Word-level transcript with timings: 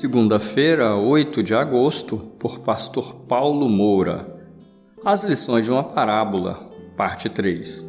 Segunda-feira, 0.00 0.94
8 0.94 1.42
de 1.42 1.56
agosto, 1.56 2.18
por 2.38 2.60
Pastor 2.60 3.16
Paulo 3.26 3.68
Moura. 3.68 4.32
As 5.04 5.24
lições 5.24 5.64
de 5.64 5.72
uma 5.72 5.82
parábola, 5.82 6.70
parte 6.96 7.28
3. 7.28 7.84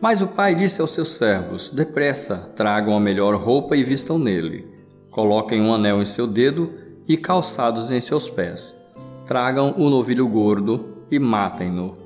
Mas 0.00 0.22
o 0.22 0.28
pai 0.28 0.54
disse 0.54 0.80
aos 0.80 0.92
seus 0.92 1.08
servos: 1.08 1.68
Depressa, 1.70 2.52
tragam 2.54 2.96
a 2.96 3.00
melhor 3.00 3.34
roupa 3.34 3.76
e 3.76 3.82
vistam 3.82 4.20
nele. 4.20 4.68
Coloquem 5.10 5.60
um 5.60 5.74
anel 5.74 6.00
em 6.00 6.06
seu 6.06 6.28
dedo 6.28 6.72
e 7.08 7.16
calçados 7.16 7.90
em 7.90 8.00
seus 8.00 8.30
pés. 8.30 8.80
Tragam 9.26 9.74
o 9.76 9.90
novilho 9.90 10.28
gordo 10.28 10.98
e 11.10 11.18
matem-no. 11.18 11.98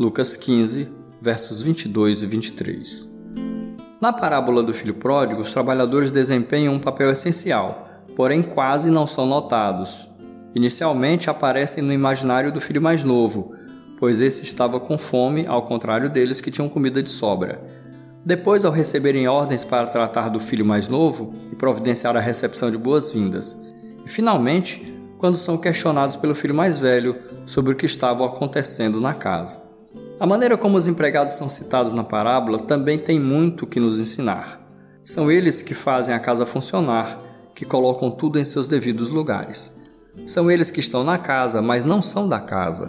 Lucas 0.00 0.36
15, 0.36 0.88
versos 1.22 1.62
22 1.62 2.24
e 2.24 2.26
23. 2.26 3.16
Na 4.00 4.12
parábola 4.12 4.64
do 4.64 4.74
filho 4.74 4.94
pródigo, 4.94 5.42
os 5.42 5.52
trabalhadores 5.52 6.10
desempenham 6.10 6.74
um 6.74 6.80
papel 6.80 7.12
essencial 7.12 7.87
porém 8.18 8.42
quase 8.42 8.90
não 8.90 9.06
são 9.06 9.24
notados. 9.24 10.10
Inicialmente 10.52 11.30
aparecem 11.30 11.84
no 11.84 11.92
imaginário 11.92 12.50
do 12.50 12.60
filho 12.60 12.82
mais 12.82 13.04
novo, 13.04 13.54
pois 13.96 14.20
esse 14.20 14.42
estava 14.42 14.80
com 14.80 14.98
fome, 14.98 15.46
ao 15.46 15.62
contrário 15.62 16.10
deles 16.10 16.40
que 16.40 16.50
tinham 16.50 16.68
comida 16.68 17.00
de 17.00 17.10
sobra. 17.10 17.62
Depois, 18.24 18.64
ao 18.64 18.72
receberem 18.72 19.28
ordens 19.28 19.64
para 19.64 19.86
tratar 19.86 20.30
do 20.30 20.40
filho 20.40 20.66
mais 20.66 20.88
novo 20.88 21.32
e 21.52 21.54
providenciar 21.54 22.16
a 22.16 22.20
recepção 22.20 22.72
de 22.72 22.76
boas-vindas. 22.76 23.56
E 24.04 24.08
finalmente, 24.08 24.92
quando 25.16 25.36
são 25.36 25.56
questionados 25.56 26.16
pelo 26.16 26.34
filho 26.34 26.56
mais 26.56 26.80
velho 26.80 27.14
sobre 27.46 27.72
o 27.72 27.76
que 27.76 27.86
estava 27.86 28.26
acontecendo 28.26 29.00
na 29.00 29.14
casa. 29.14 29.70
A 30.18 30.26
maneira 30.26 30.58
como 30.58 30.76
os 30.76 30.88
empregados 30.88 31.34
são 31.34 31.48
citados 31.48 31.92
na 31.92 32.02
parábola 32.02 32.58
também 32.58 32.98
tem 32.98 33.20
muito 33.20 33.64
que 33.64 33.78
nos 33.78 34.00
ensinar. 34.00 34.60
São 35.04 35.30
eles 35.30 35.62
que 35.62 35.72
fazem 35.72 36.12
a 36.12 36.18
casa 36.18 36.44
funcionar 36.44 37.27
que 37.58 37.64
colocam 37.64 38.08
tudo 38.08 38.38
em 38.38 38.44
seus 38.44 38.68
devidos 38.68 39.10
lugares. 39.10 39.76
São 40.24 40.48
eles 40.48 40.70
que 40.70 40.78
estão 40.78 41.02
na 41.02 41.18
casa, 41.18 41.60
mas 41.60 41.84
não 41.84 42.00
são 42.00 42.28
da 42.28 42.38
casa. 42.38 42.88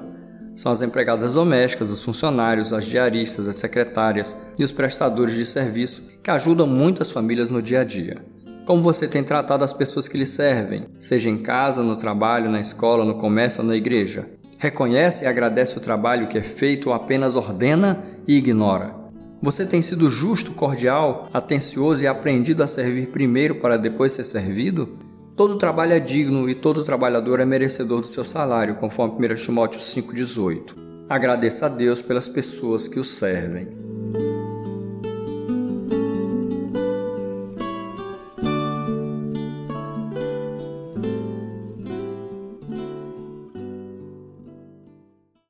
São 0.56 0.72
as 0.72 0.84
empregadas 0.84 1.34
domésticas, 1.34 1.90
os 1.90 2.04
funcionários, 2.04 2.72
as 2.72 2.86
diaristas, 2.86 3.48
as 3.48 3.56
secretárias 3.56 4.38
e 4.60 4.64
os 4.64 4.72
prestadores 4.72 5.34
de 5.34 5.44
serviço 5.44 6.04
que 6.22 6.30
ajudam 6.30 6.68
muitas 6.68 7.12
famílias 7.12 7.50
no 7.50 7.64
dia 7.64 7.82
a 7.82 7.84
dia. 7.84 8.24
Como 8.64 8.84
você 8.84 9.08
tem 9.08 9.24
tratado 9.24 9.64
as 9.64 9.74
pessoas 9.74 10.08
que 10.08 10.20
lhe 10.20 10.26
servem, 10.26 10.86
seja 11.00 11.32
em 11.32 11.40
casa, 11.40 11.82
no 11.82 11.96
trabalho, 11.96 12.52
na 12.52 12.60
escola, 12.60 13.04
no 13.04 13.16
comércio 13.16 13.62
ou 13.62 13.68
na 13.68 13.76
igreja? 13.76 14.30
Reconhece 14.60 15.26
e 15.26 15.28
agradece 15.28 15.80
o 15.80 15.82
trabalho 15.82 16.28
que 16.28 16.38
é 16.38 16.44
feito 16.44 16.90
ou 16.90 16.94
apenas 16.94 17.36
ordena 17.36 18.04
e 18.28 18.38
ignora? 18.38 18.99
Você 19.42 19.66
tem 19.66 19.82
sido 19.82 20.10
justo, 20.10 20.52
cordial, 20.52 21.30
atencioso 21.34 22.04
e 22.04 22.08
aprendido 22.08 22.62
a 22.62 22.68
servir 22.68 23.08
primeiro 23.08 23.56
para 23.56 23.78
depois 23.78 24.12
ser 24.12 24.26
servido? 24.26 24.98
Todo 25.34 25.56
trabalho 25.56 25.94
é 25.94 26.00
digno 26.00 26.50
e 26.50 26.56
todo 26.56 26.84
trabalhador 26.84 27.40
é 27.40 27.46
merecedor 27.46 28.02
do 28.02 28.08
seu 28.08 28.26
salário, 28.26 28.76
conforme 28.76 29.26
1 29.26 29.36
Timóteo 29.36 29.80
5,18. 29.80 30.76
Agradeça 31.08 31.68
a 31.68 31.70
Deus 31.70 32.02
pelas 32.02 32.28
pessoas 32.28 32.90
que 32.90 33.00
o 33.00 33.04
servem. 33.06 33.89